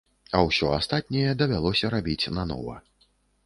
А 0.37 0.39
ўсё 0.47 0.71
астатняе 0.77 1.37
давялося 1.43 1.95
рабіць 1.97 2.31
нанова. 2.41 2.75